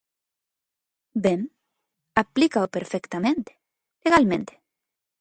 Ben, 1.25 1.41
aplícao 2.23 2.67
perfectamente, 2.75 3.51
legalmente. 4.05 4.53